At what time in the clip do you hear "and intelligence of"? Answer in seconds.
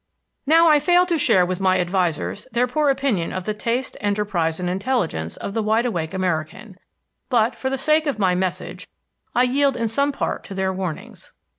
4.59-5.53